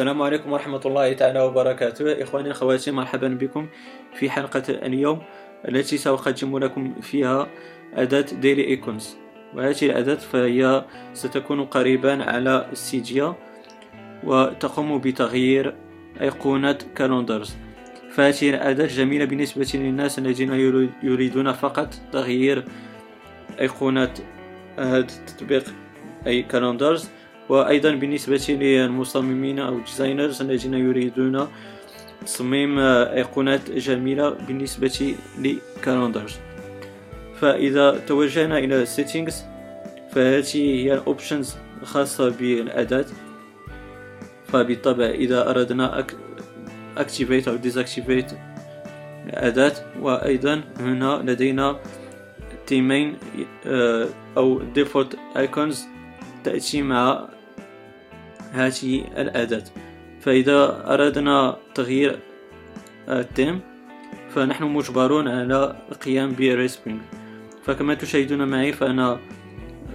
السلام 0.00 0.22
عليكم 0.22 0.52
ورحمة 0.52 0.80
الله 0.86 1.12
تعالى 1.12 1.40
وبركاته. 1.40 2.22
إخواني 2.22 2.50
أخواتي 2.50 2.90
مرحبا 2.90 3.28
بكم 3.28 3.68
في 4.14 4.30
حلقة 4.30 4.62
اليوم 4.68 5.22
التي 5.68 5.96
سأقدم 5.96 6.58
لكم 6.58 7.00
فيها 7.00 7.48
أداة 7.94 8.26
DailyIcons 8.40 9.16
وهذه 9.54 9.82
الأداة 9.82 10.14
فهي 10.14 10.84
ستكون 11.12 11.64
قريبا 11.64 12.24
على 12.24 12.68
السيديا 12.72 13.34
وتقوم 14.24 14.98
بتغيير 14.98 15.74
أيقونة 16.20 16.78
calendars 16.96 17.56
فهذه 18.10 18.50
الأداة 18.50 18.86
جميلة 18.86 19.24
بالنسبة 19.24 19.68
للناس 19.74 20.18
الذين 20.18 20.52
يريدون 21.02 21.52
فقط 21.52 21.94
تغيير 22.12 22.64
أيقونة 23.60 24.14
هذا 24.78 24.98
التطبيق 24.98 25.64
أي 26.26 26.42
calendars 26.42 27.10
وأيضا 27.50 27.90
بالنسبة 27.90 28.46
للمصممين 28.48 29.58
أو 29.58 29.78
designers 29.78 30.42
الذين 30.42 30.74
يريدون 30.74 31.48
تصميم 32.26 32.78
أيقونات 32.78 33.70
جميلة 33.70 34.30
بالنسبة 34.30 35.14
ل 35.38 35.48
calendars 35.48 36.34
فإذا 37.40 37.98
توجهنا 38.06 38.58
إلى 38.58 38.86
settings 38.86 39.34
فهذه 40.12 40.84
هي 40.84 40.94
ال 40.94 41.02
options 41.02 41.56
الخاصة 41.82 42.28
بالأداة. 42.28 43.06
فبالطبع 44.48 45.06
إذا 45.06 45.50
أردنا 45.50 46.06
activate 46.96 47.48
أو 47.48 47.58
deactivate 47.58 48.34
الأداة 49.26 49.72
وأيضا 50.00 50.62
هنا 50.80 51.22
لدينا 51.26 51.80
تيمين 52.66 53.16
آه، 53.66 54.08
أو 54.36 54.62
default 54.76 55.16
icons 55.36 55.76
تأتي 56.44 56.82
مع 56.82 57.28
هذه 58.52 59.04
الأداة. 59.16 59.64
فإذا 60.20 60.84
أردنا 60.94 61.56
تغيير 61.74 62.18
التيم 63.08 63.60
فنحن 64.30 64.64
مجبرون 64.64 65.28
على 65.28 65.76
القيام 65.92 66.34
ب 66.34 66.41
respring 66.41 67.00
فكما 67.64 67.94
تشاهدون 67.94 68.48
معي 68.48 68.72
فأنا 68.72 69.18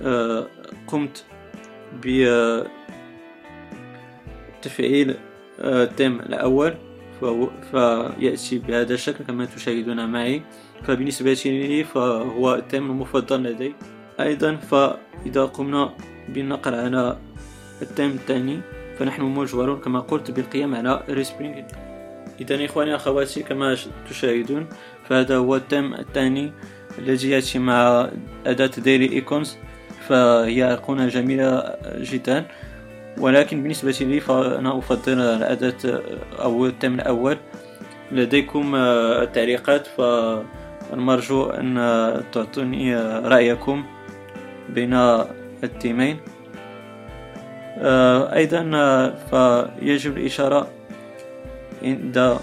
آه، 0.04 0.48
قمت 0.88 1.26
بتفعيل 4.60 5.16
التيم 5.60 6.20
الأول. 6.20 6.74
فيأتي 7.72 8.60
بهذا 8.60 8.94
الشكل 8.94 9.24
كما 9.24 9.46
تشاهدون 9.46 10.10
معي. 10.10 10.42
فبالنسبة 10.84 11.42
لي 11.46 11.84
فهو 11.84 12.56
التيم 12.56 12.92
المفضل 12.92 13.44
لدي. 13.44 13.74
أيضا 14.20 14.56
فإذا 14.56 15.46
قمنا 15.46 15.94
بالنقر 16.30 16.76
على 16.76 17.18
التيم 17.82 18.10
الثاني 18.10 18.62
فنحن 19.00 19.22
مجبرون 19.22 19.80
كما 19.80 20.00
قلت 20.00 20.32
بالقيام 20.32 20.76
على 20.76 21.04
respring 21.10 21.66
إذا 22.42 22.66
إخواني 22.66 22.96
أخواتي 22.96 23.44
كما 23.44 23.78
تشاهدون 24.10 24.68
فهذا 25.10 25.38
هو 25.38 25.56
التيم 25.56 25.94
الثاني 25.94 26.52
الذي 27.00 27.30
يأتي 27.30 27.60
مع 27.60 28.10
أداة 28.46 28.72
DailyIcons 28.78 29.58
فهي 30.08 30.70
أيقونة 30.70 31.08
جميلة 31.08 31.76
جدا. 31.98 32.46
ولكن 33.18 33.64
بالنسبة 33.64 33.92
لي 34.02 34.20
فأنا 34.20 34.78
أفضل 34.78 35.20
الأداة 35.20 36.02
أو 36.40 36.66
التيم 36.66 36.94
الأول. 36.94 37.38
لديكم 38.12 38.76
التعليقات 38.76 39.88
فالمرجو 39.88 41.44
أن 41.44 41.76
تعطوني 42.32 42.96
رأيكم 43.20 43.86
بين 44.70 44.94
التيمين. 45.64 46.18
أيضا 47.78 48.72
آه، 48.74 49.14
فيجب 49.80 50.18
الإشارة 50.18 50.72
عند 51.84 52.38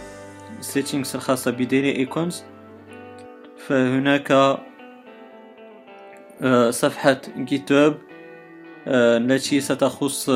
settings 0.60 1.14
الخاصة 1.14 1.50
ب 1.50 1.96
DailyIcons 1.96 2.44
فهناك 3.66 4.32
آه، 6.42 6.70
صفحة 6.70 7.20
GitHub 7.38 7.98
التي 8.86 9.60
ستخص 9.60 10.30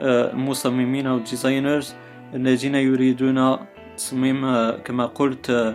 المصممين 0.00 1.06
أو 1.06 1.16
ال 1.16 1.24
designers 1.24 1.94
الذين 2.34 2.74
يريدون 2.74 3.56
تصميم 3.96 4.70
كما 4.70 5.06
قلت 5.06 5.74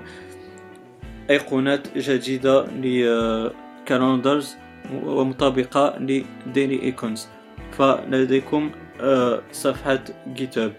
أيقونات 1.30 1.98
جديدة 1.98 2.66
ل 2.66 2.85
calendars 2.85 4.56
ومطابقة 5.04 5.98
ل 6.00 6.84
DailyIcons 6.84 7.28
فلديكم 7.80 8.72
آه، 9.02 9.42
صفحة 9.52 10.00
GitHub 10.34 10.74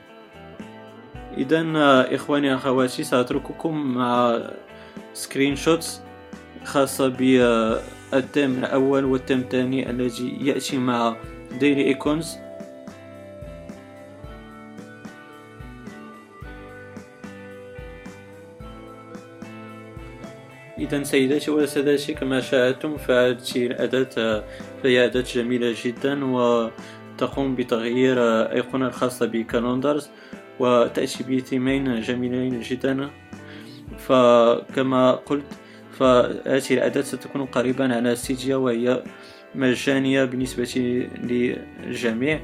إذا 1.36 1.60
آه، 1.60 2.14
إخواني 2.14 2.54
أخواتي 2.54 3.02
سأترككم 3.02 3.94
مع 3.94 4.40
screenshots 5.14 6.00
خاصة 6.64 7.08
بالتيم 7.08 8.58
الأول 8.58 9.04
والتيم 9.04 9.38
الثاني 9.38 9.90
الذي 9.90 10.38
يأتي 10.40 10.78
مع 10.78 11.16
DailyIcons 11.60 12.36
إذا 20.80 21.02
سيداتي 21.02 21.50
وسادتي 21.50 22.14
كما 22.14 22.40
شاهدتم 22.40 22.96
فهذه 22.96 23.56
الأداة 23.56 24.44
فهي 24.82 25.04
أداة 25.04 25.20
جميلة 25.20 25.74
جدا 25.84 26.24
وتقوم 26.24 27.56
بتغيير 27.56 28.18
أيقونة 28.52 28.86
الخاصة 28.86 29.26
ب 29.26 29.35
calendars 29.35 30.10
وتأتي 30.60 31.22
بثيمين 31.24 32.00
جميلين 32.00 32.60
جدا. 32.60 33.10
فكما 33.98 35.12
قلت 35.12 35.44
فهذه 35.98 36.70
الأداة 36.70 37.02
ستكون 37.02 37.44
قريبا 37.44 37.96
على 37.96 38.16
سيجيا 38.16 38.56
وهي 38.56 39.02
مجانية 39.54 40.24
بالنسبة 40.24 41.06
للجميع. 41.22 42.40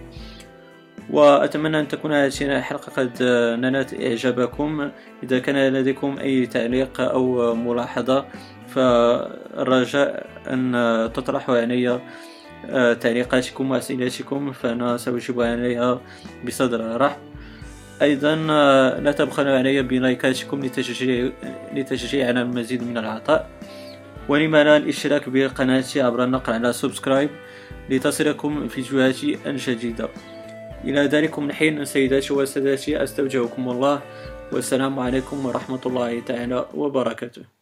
وأتمنى 1.11 1.81
أن 1.81 1.89
تكون 1.89 2.13
هذه 2.13 2.33
الحلقة 2.43 2.93
قد 2.97 3.23
نالت 3.61 4.01
إعجابكم. 4.01 4.91
إذا 5.23 5.39
كان 5.39 5.73
لديكم 5.73 6.19
أي 6.19 6.47
تعليق 6.47 7.01
أو 7.01 7.55
ملاحظة 7.55 8.25
فالرجاء 8.69 10.27
أن 10.47 10.73
تطرحوا 11.15 11.59
علي 11.59 12.01
تعليقاتكم 13.01 13.71
وأسئلتكم 13.71 14.53
فأنا 14.53 14.97
سأجيب 14.97 15.41
عليها 15.41 16.01
بصدر 16.47 17.01
رحب. 17.01 17.19
أيضا 18.03 18.35
لا 19.01 19.13
تبخلوا 19.13 19.59
علي 19.59 19.83
بلايكاتكم 19.83 20.65
لتشجيع, 20.65 21.31
لتشجيع 21.75 22.27
على 22.27 22.43
المزيد 22.43 22.83
من 22.83 22.99
العطاء. 22.99 23.51
ولما 24.29 24.65
لا 24.65 24.77
الاشتراك 24.77 25.29
بالقناة 25.29 25.85
عبر 25.97 26.25
النقر 26.25 26.53
على 26.53 26.73
سبسكرايب 26.73 27.31
لتصلكم 27.91 28.69
فيديوهات 28.69 29.25
جديدة 29.47 30.09
إلى 30.85 31.01
ذلك 31.01 31.39
الحين 31.39 31.85
سيداتي 31.85 32.33
وسادتي 32.33 33.03
أستودعكم 33.03 33.69
الله 33.69 34.01
والسلام 34.53 34.99
عليكم 34.99 35.47
ورحمة 35.47 35.81
الله 35.87 36.21
تعالى 36.21 36.67
وبركاته. 36.75 37.56